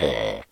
[0.00, 0.49] へえ。